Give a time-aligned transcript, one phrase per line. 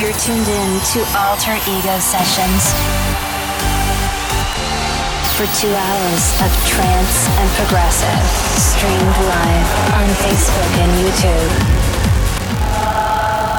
[0.00, 2.72] You're tuned in to Alter Ego Sessions
[5.36, 8.24] for two hours of trance and progressive,
[8.56, 11.50] streamed live on Facebook and YouTube.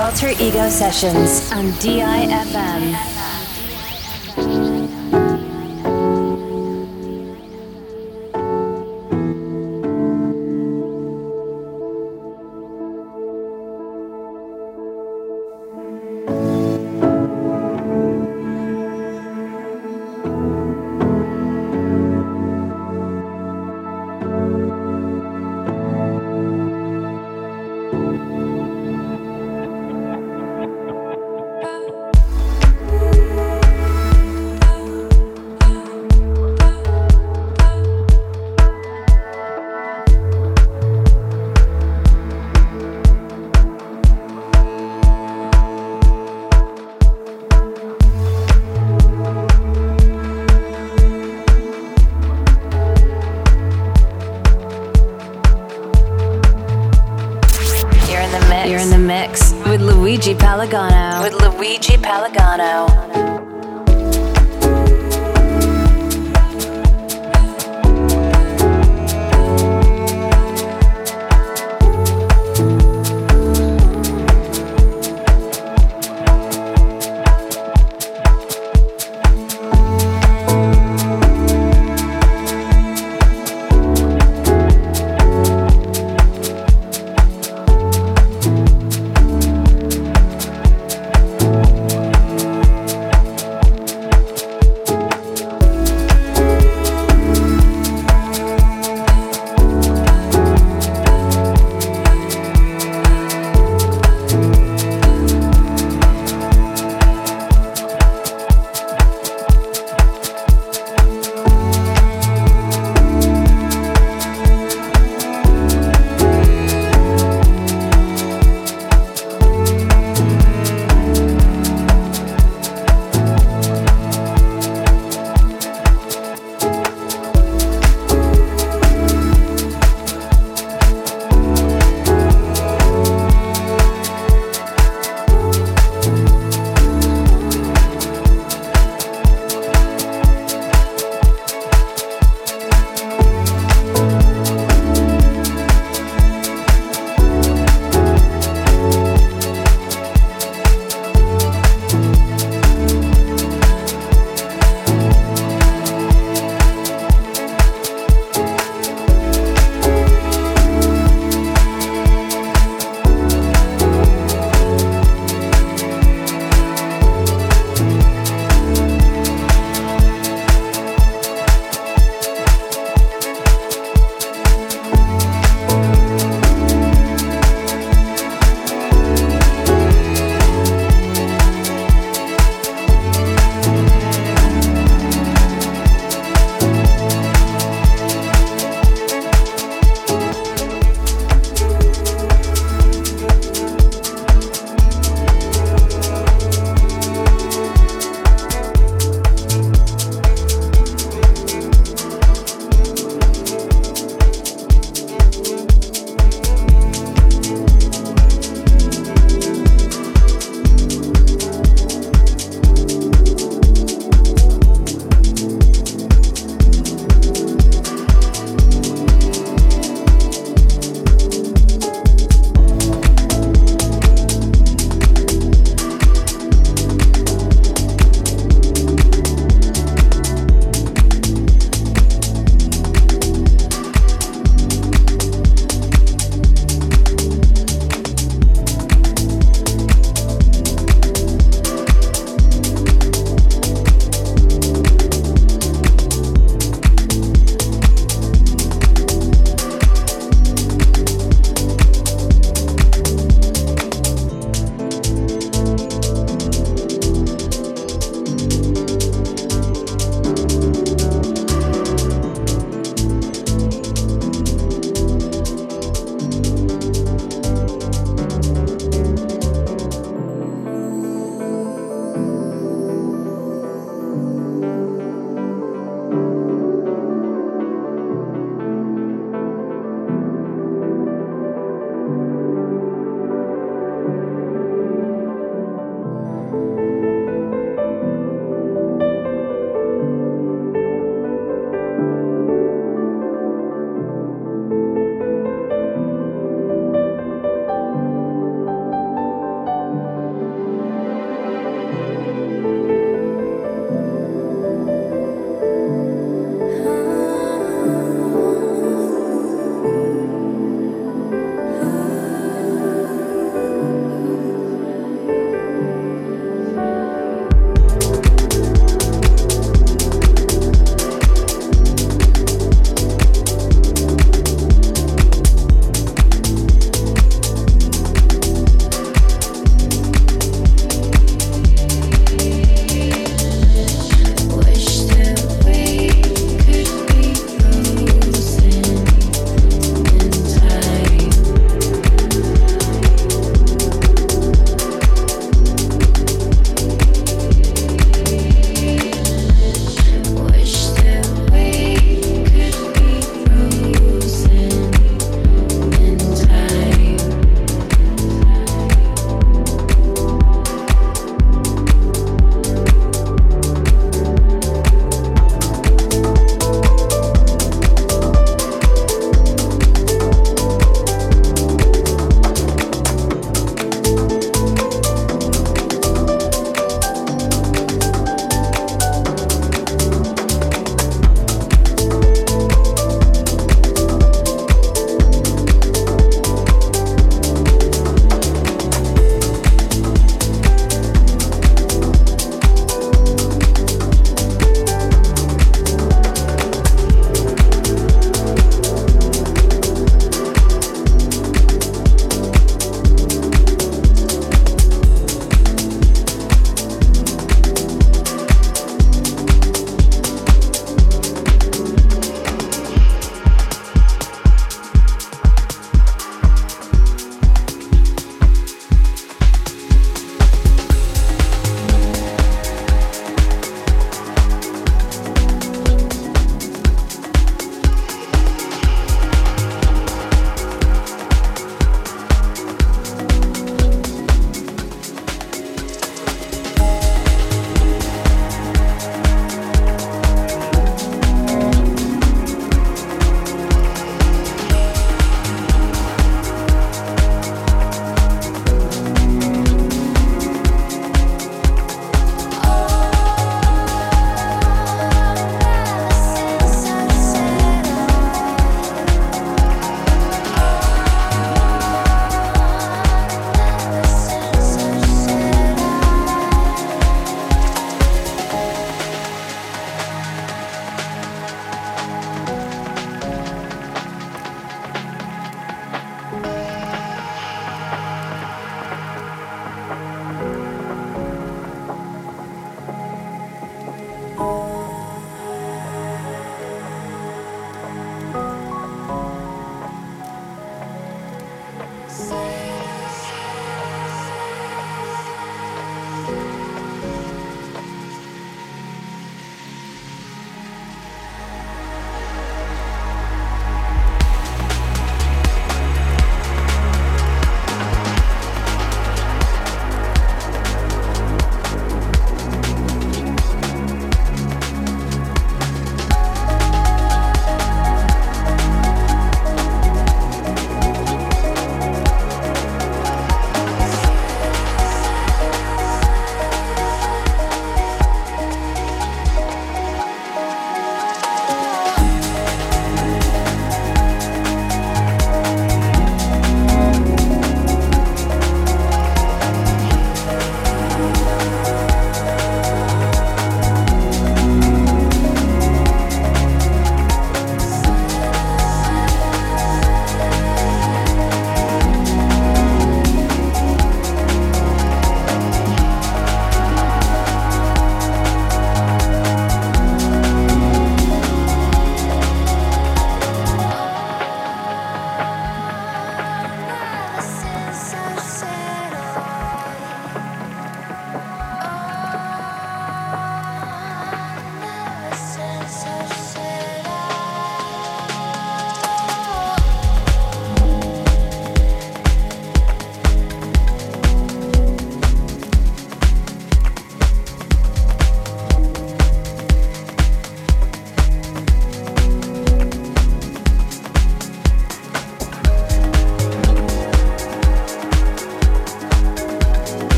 [0.00, 2.96] Alter Ego Sessions on DIFM.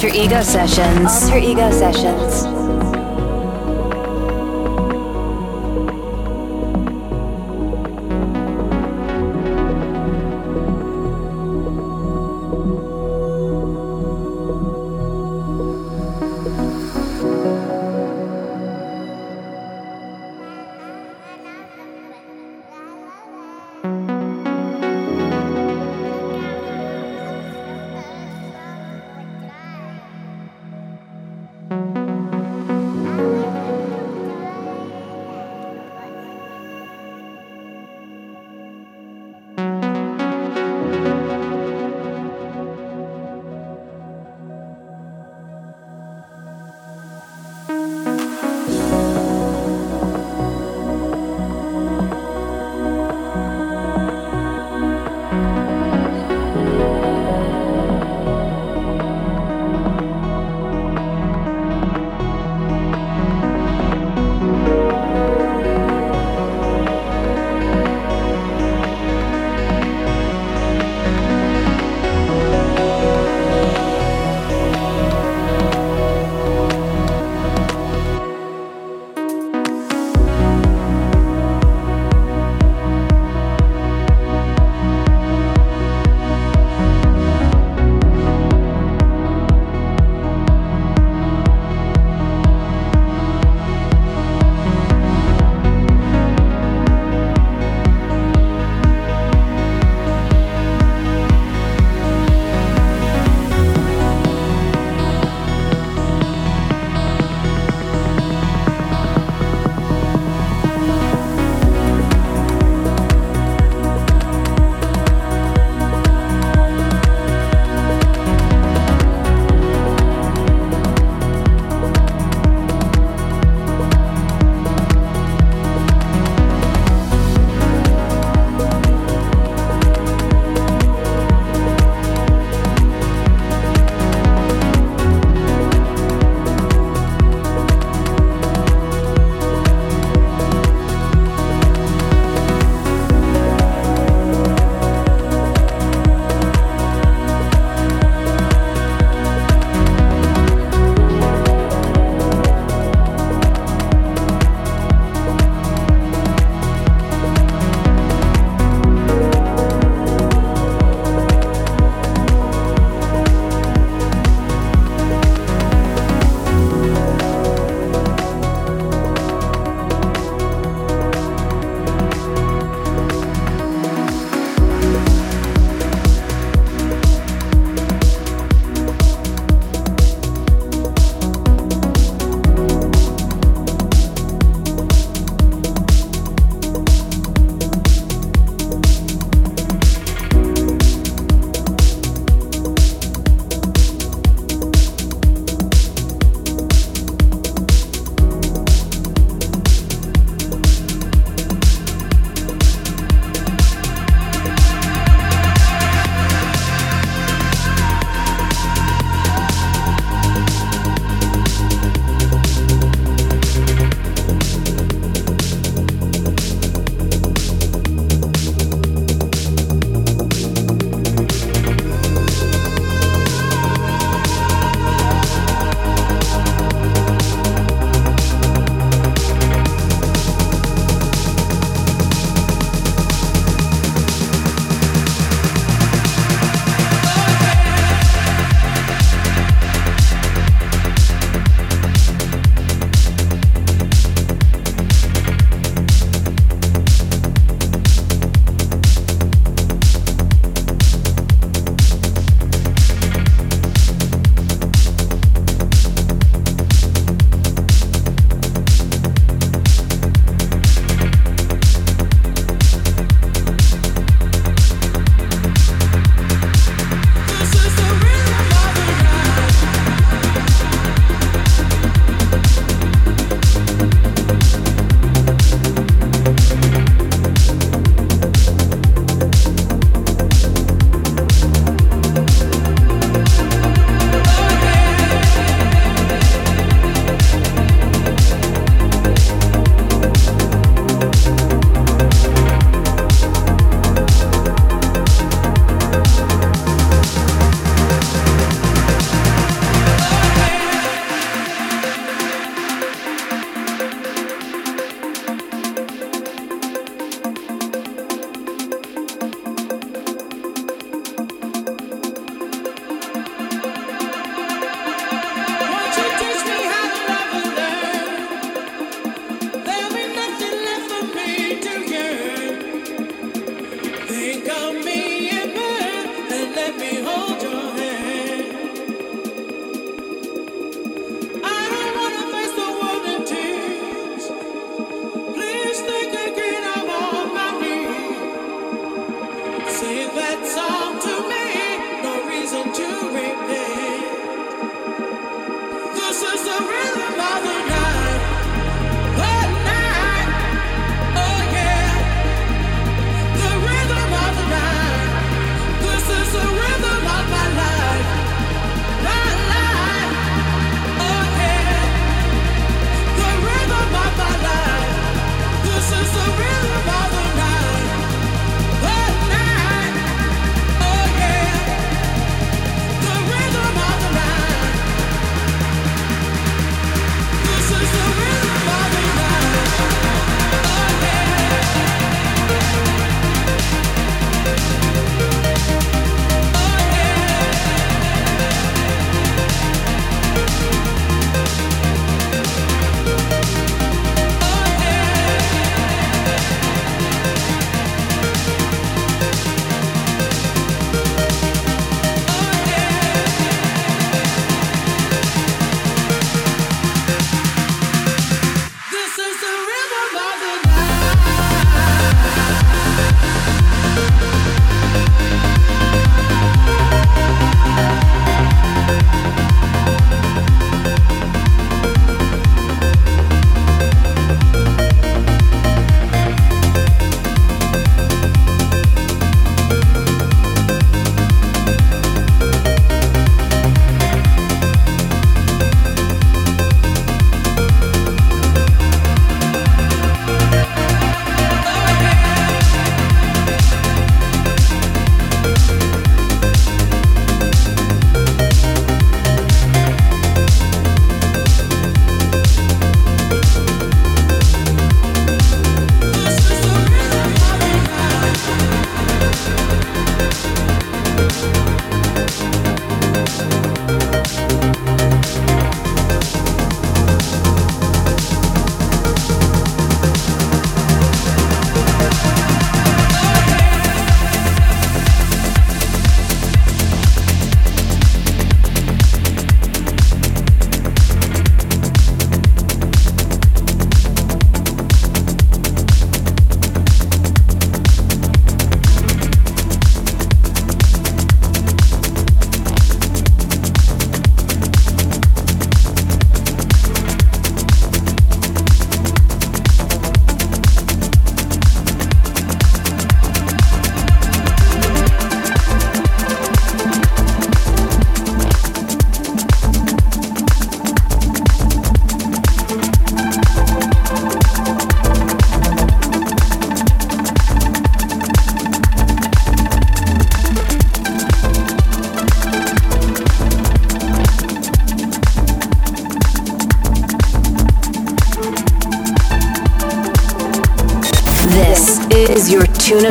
[0.00, 1.24] Alter Ego Sessions.
[1.24, 2.49] Alter Ego Sessions.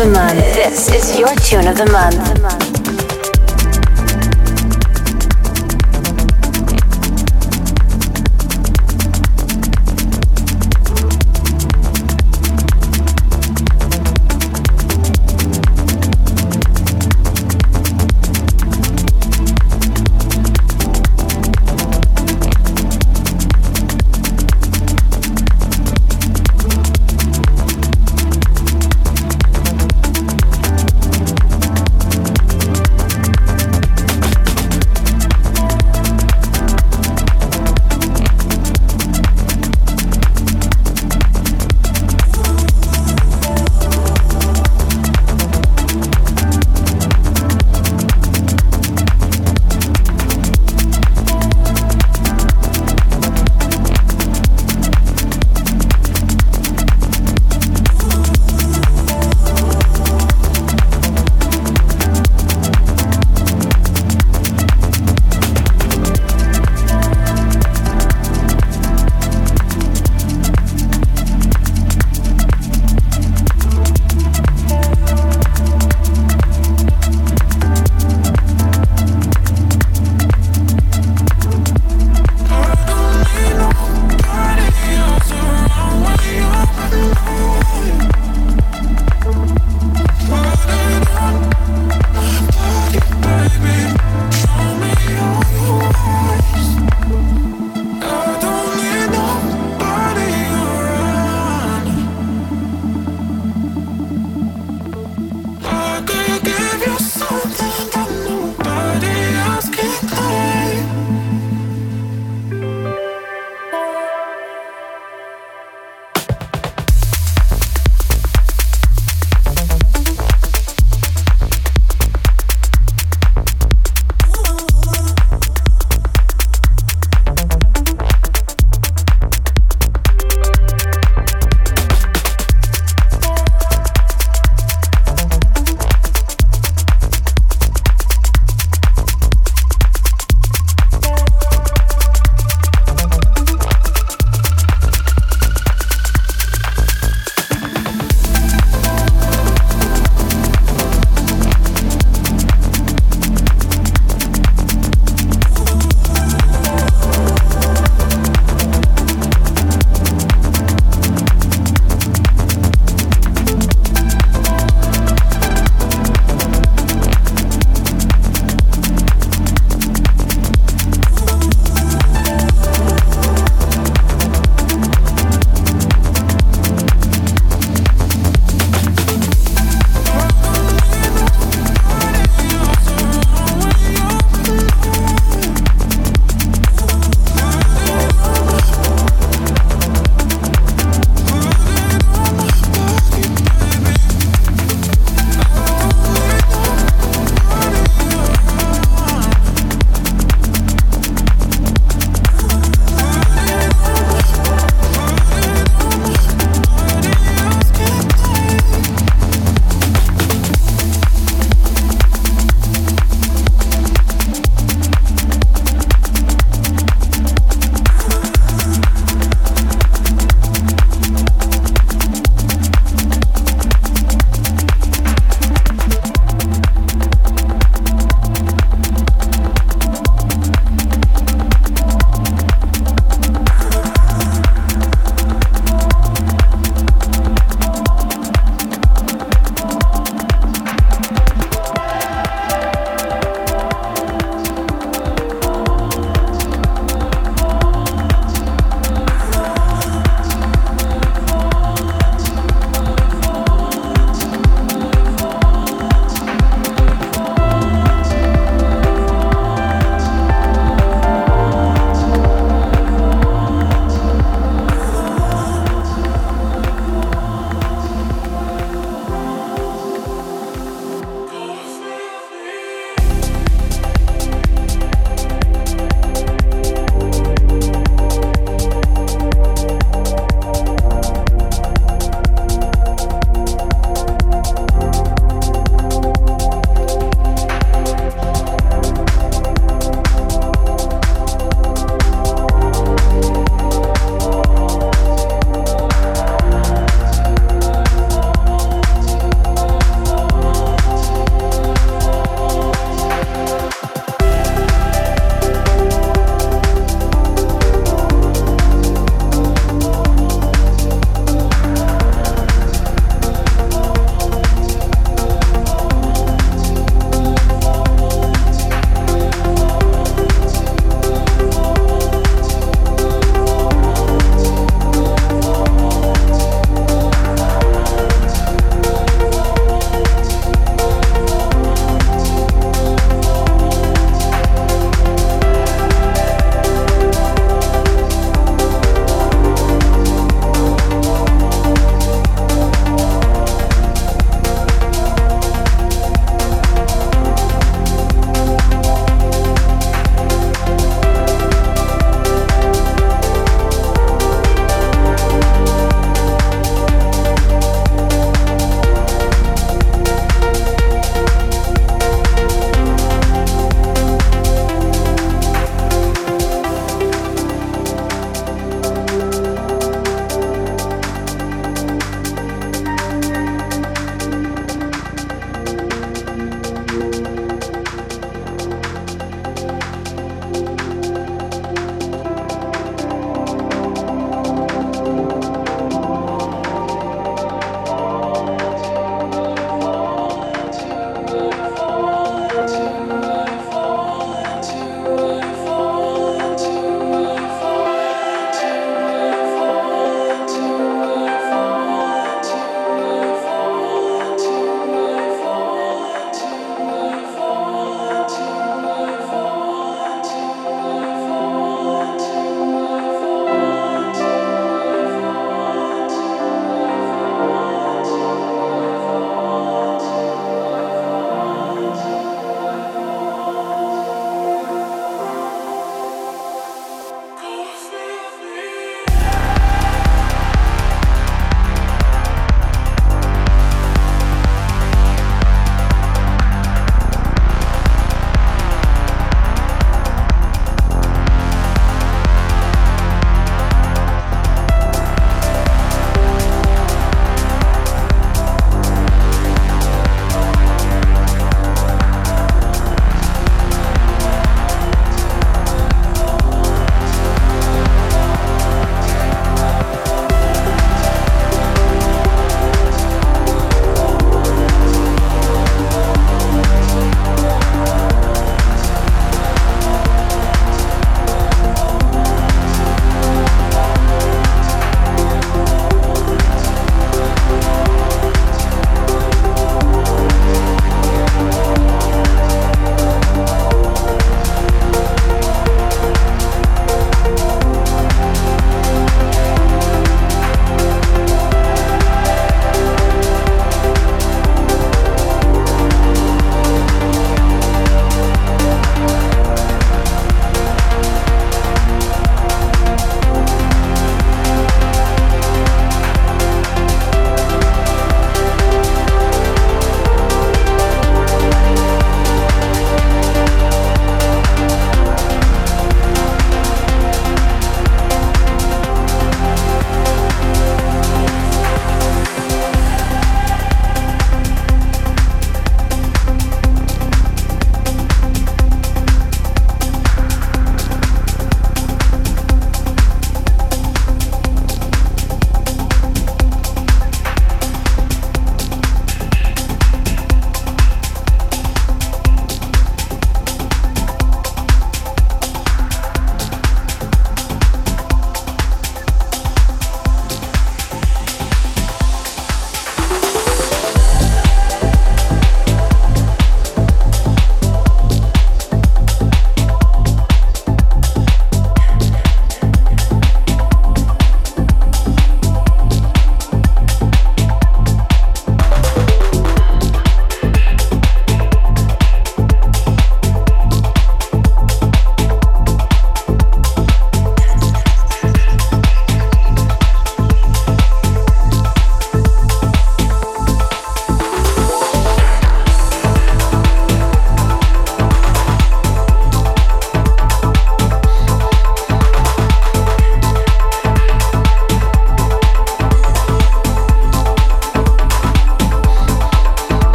[0.00, 0.54] The month.
[0.54, 2.59] This is your tune of the month.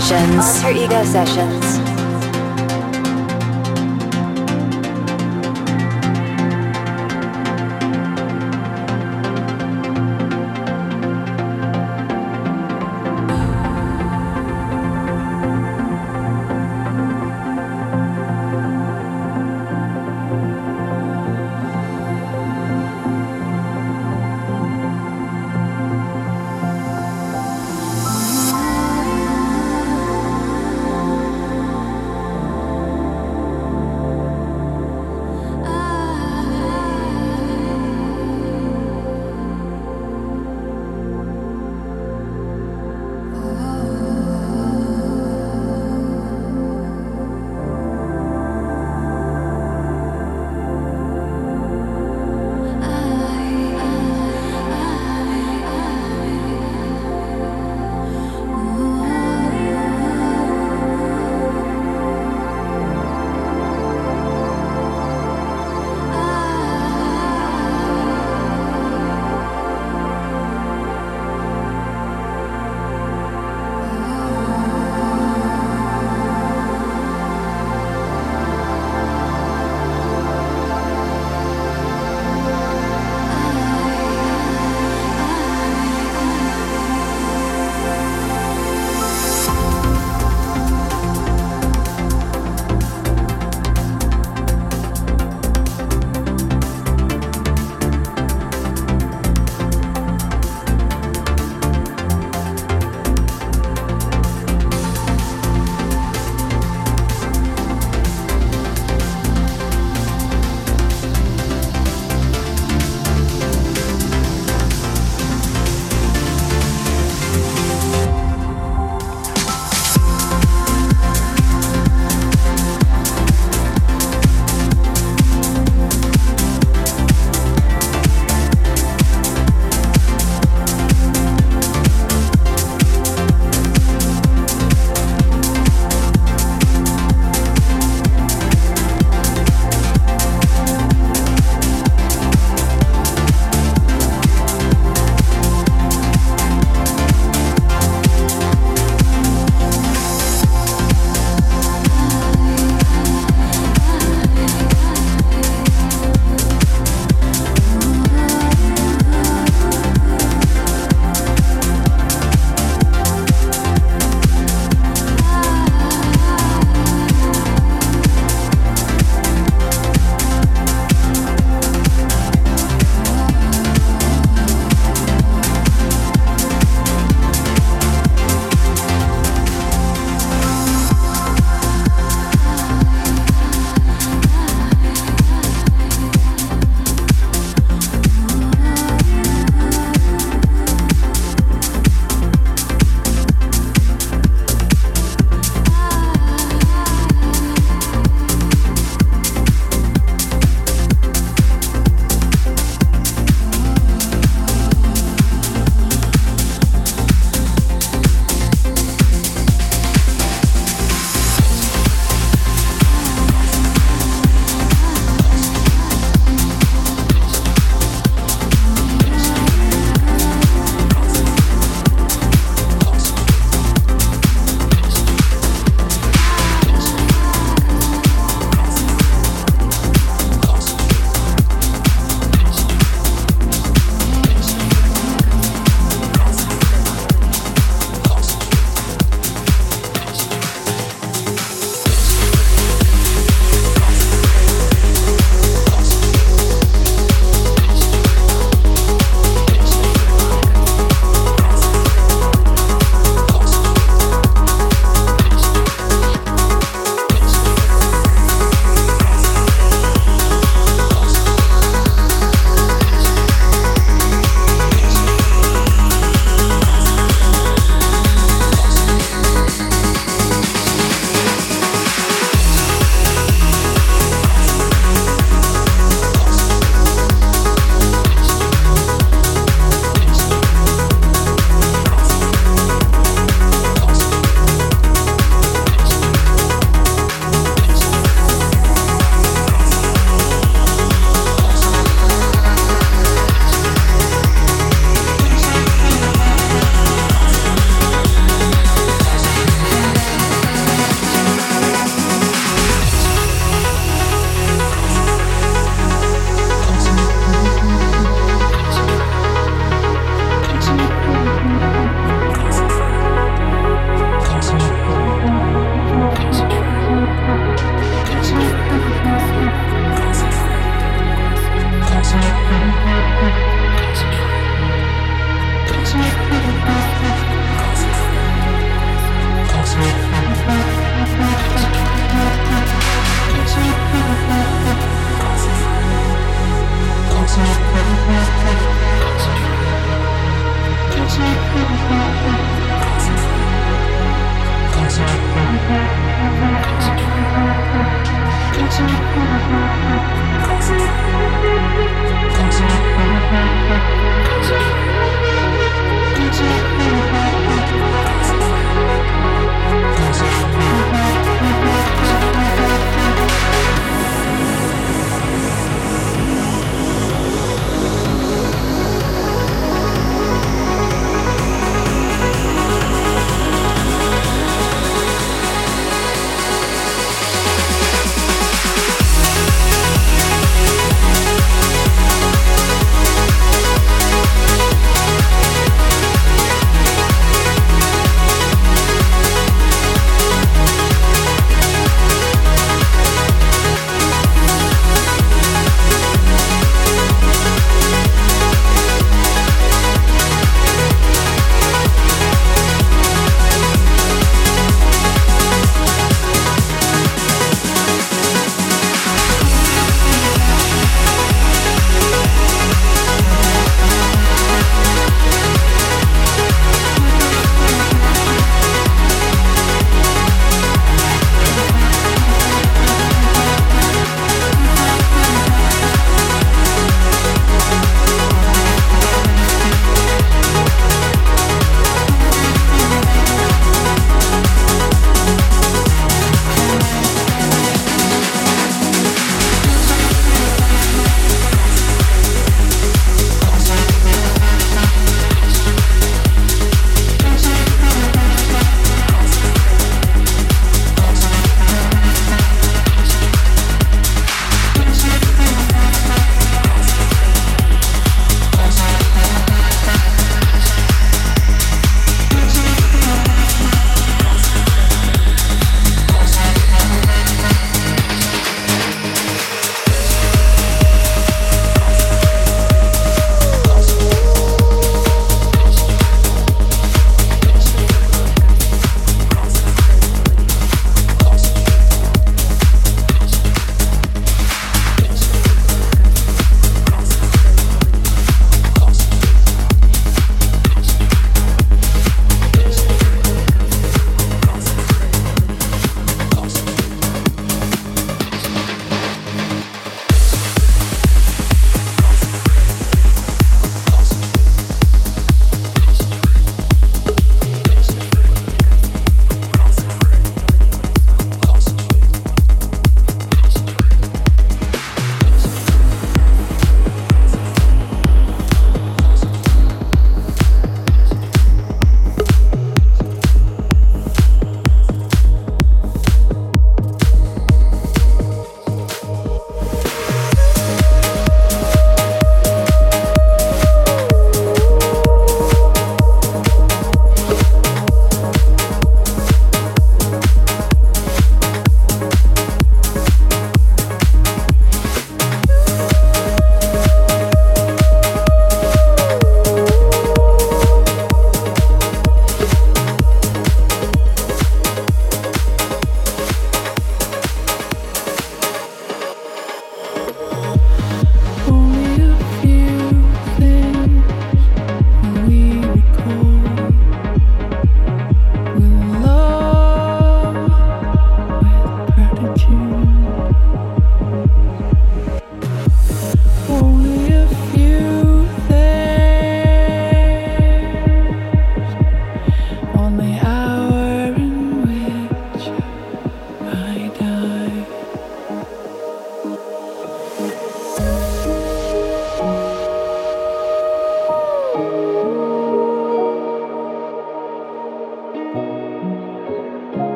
[0.00, 0.64] Sessions.
[0.64, 1.79] Alter Ego Sessions.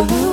[0.00, 0.27] love.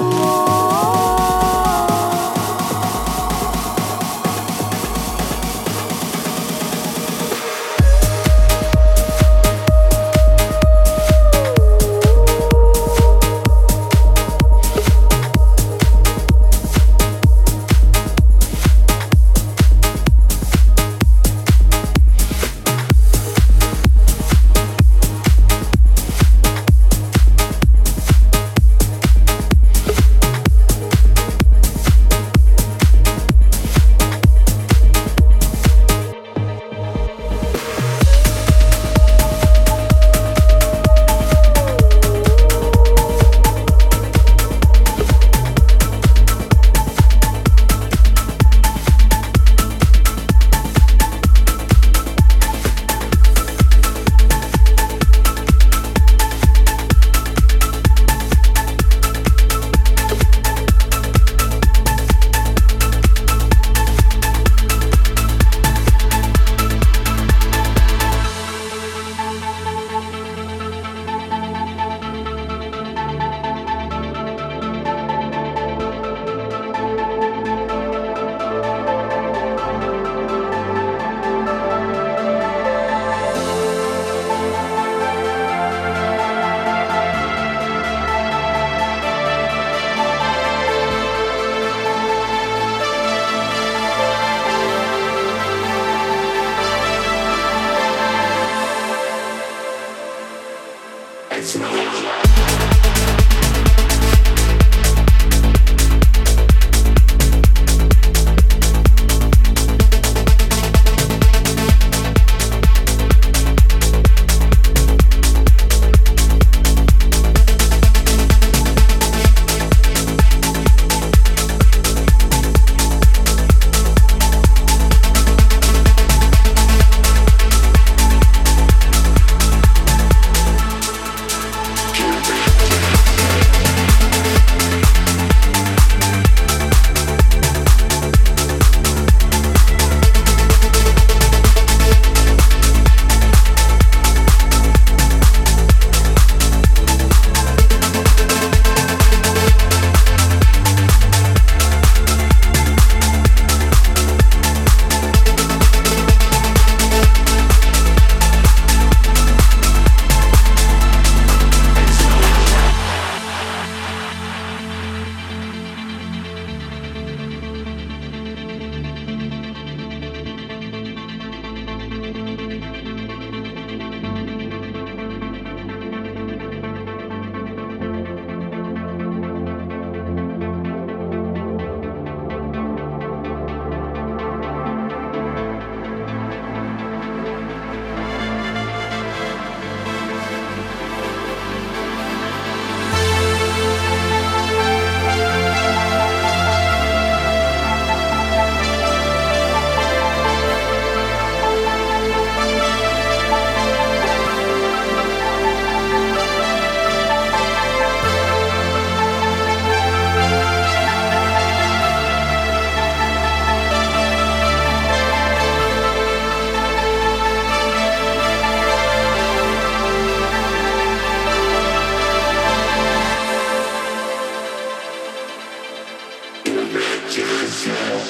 [227.15, 228.01] to the zero.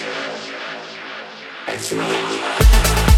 [1.67, 3.14] It's not.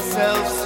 [0.00, 0.57] myself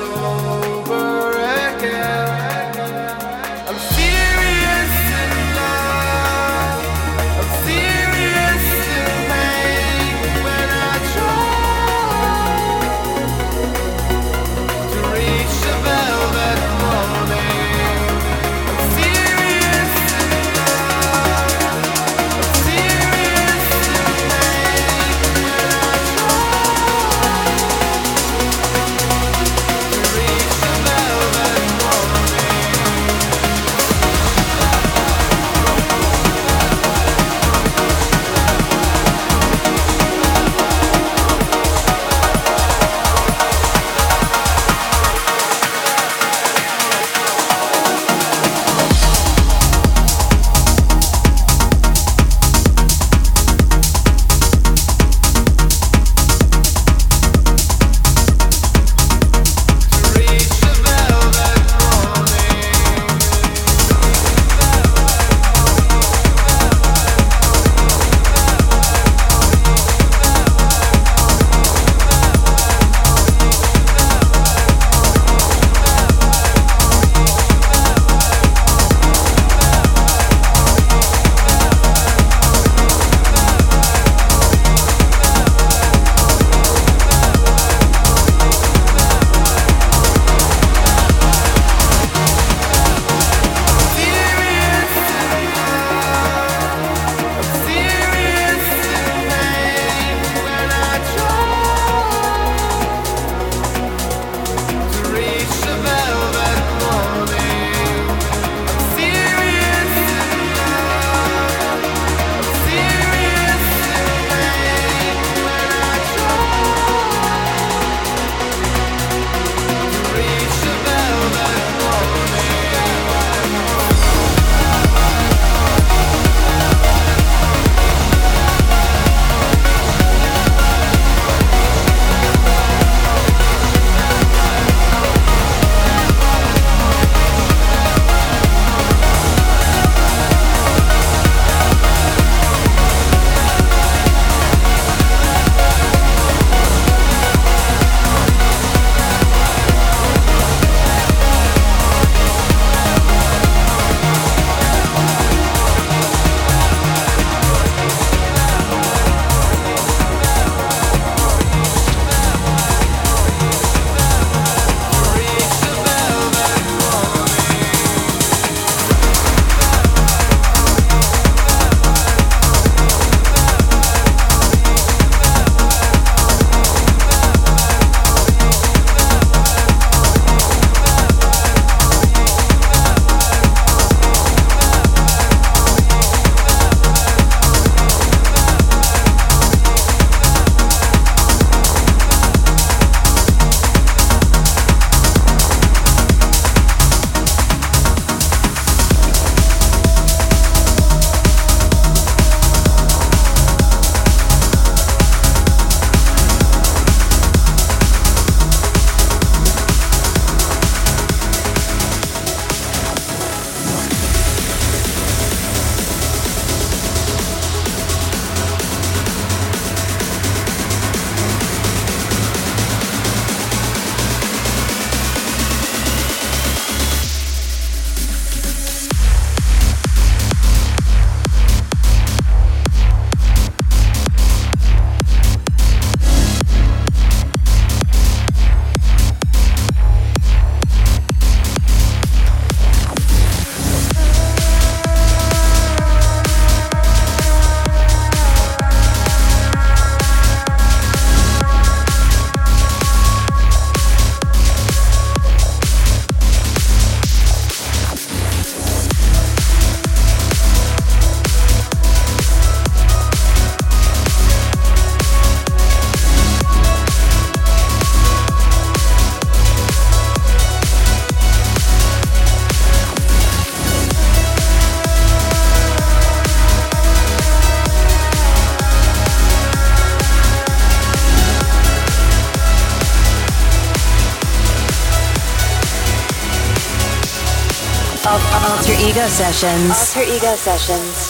[289.02, 289.96] Ego Sessions.
[289.96, 291.01] Alter Ego Sessions.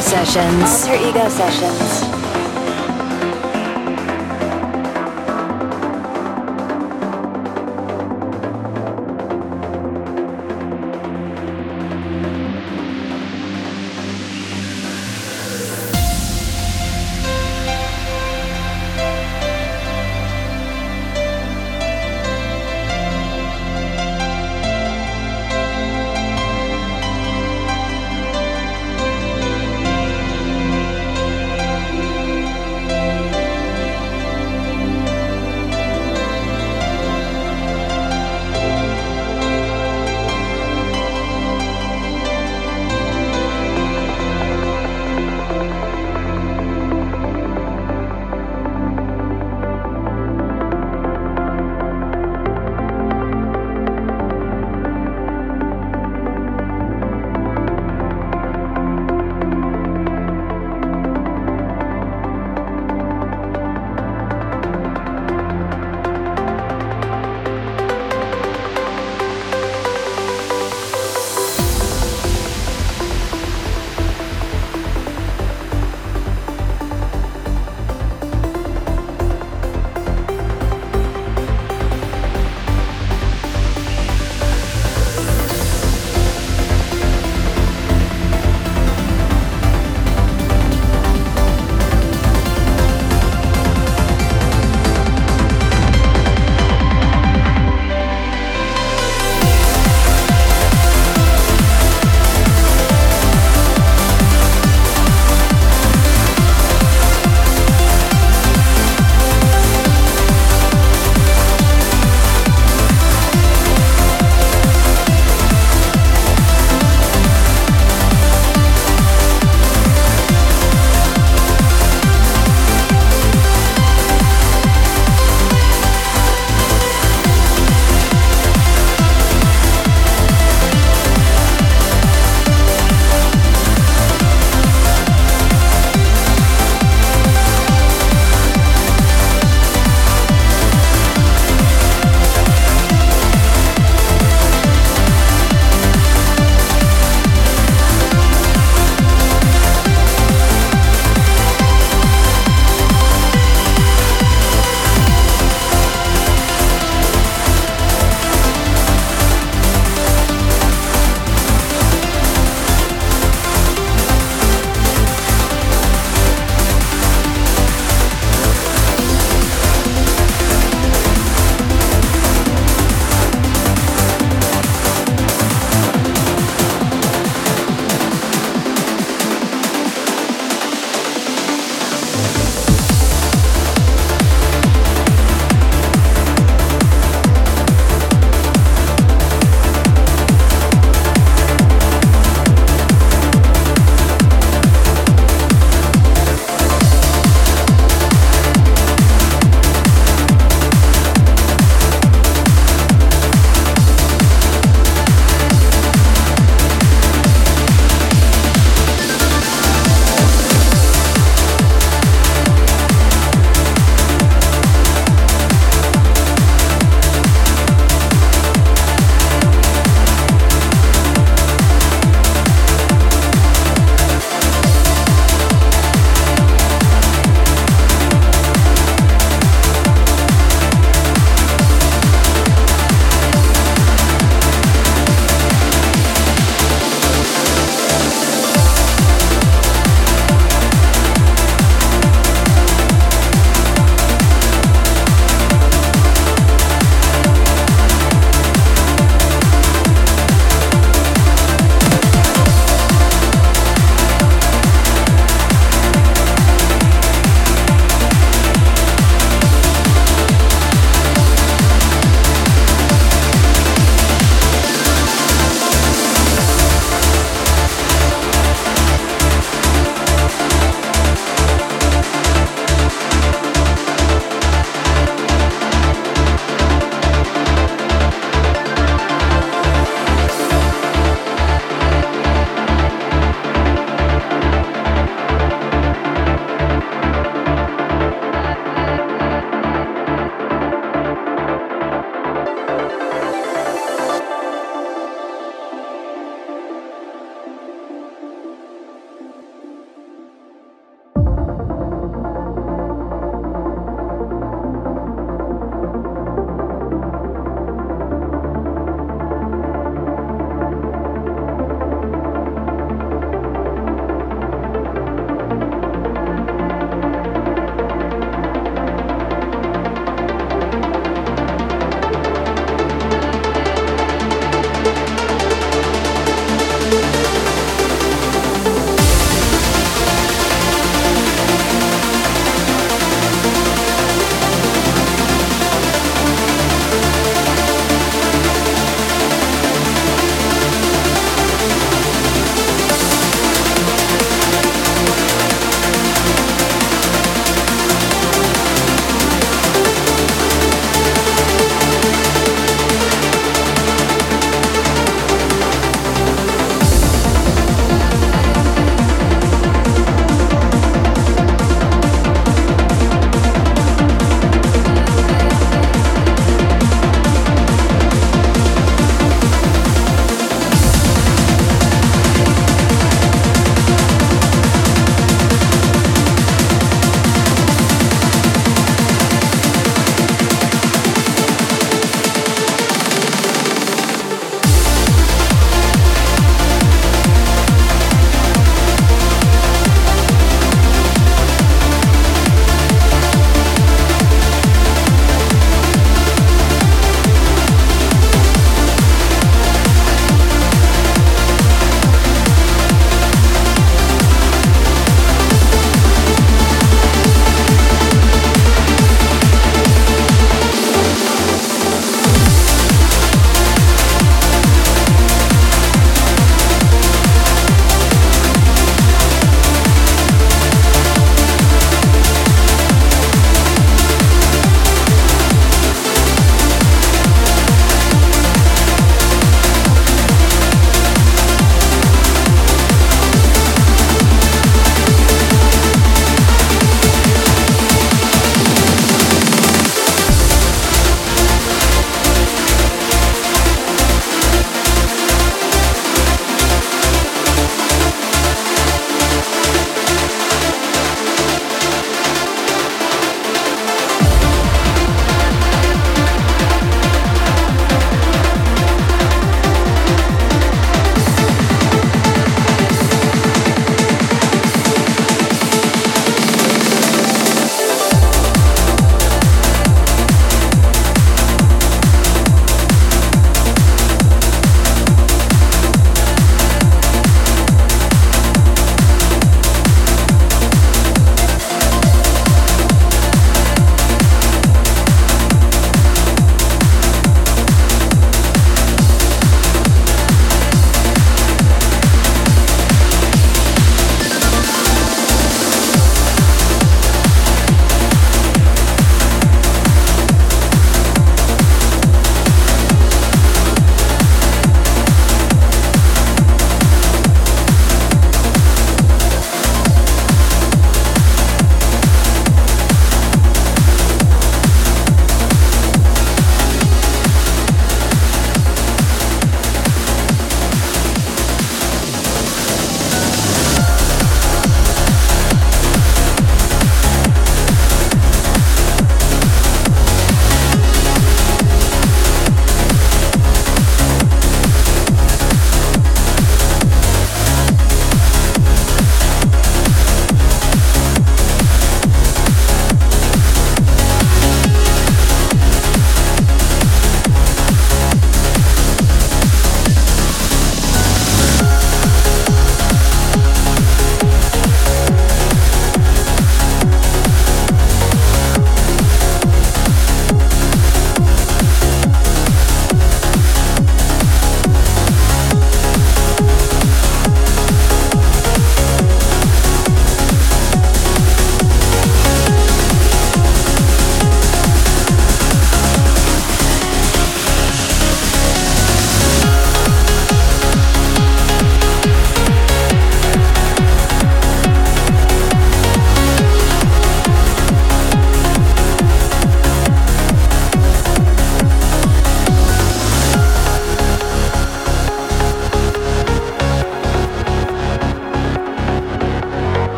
[0.00, 0.86] Sessions.
[0.86, 2.09] Alter Ego Sessions.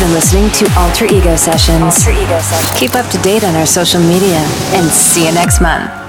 [0.00, 1.82] Been listening to Alter Ego Sessions.
[1.82, 2.80] Alter Ego Sessions.
[2.80, 4.38] Keep up to date on our social media
[4.72, 5.99] and see you next month.